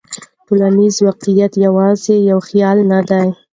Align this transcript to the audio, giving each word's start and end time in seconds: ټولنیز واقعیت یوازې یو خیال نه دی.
ټولنیز 0.45 0.95
واقعیت 1.07 1.53
یوازې 1.65 2.15
یو 2.29 2.39
خیال 2.47 2.77
نه 2.91 2.99
دی. 3.09 3.27